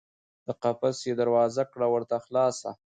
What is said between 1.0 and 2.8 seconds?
یې دروازه کړه ورته خلاصه